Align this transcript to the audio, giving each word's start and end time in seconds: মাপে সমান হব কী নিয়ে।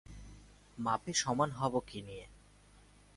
মাপে 0.77 1.11
সমান 1.13 1.49
হব 1.51 1.73
কী 1.87 1.99
নিয়ে। 2.01 2.25